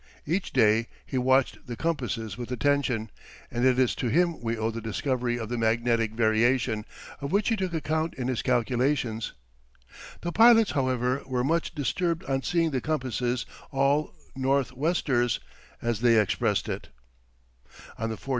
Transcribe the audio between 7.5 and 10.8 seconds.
took account in his calculations. The pilots,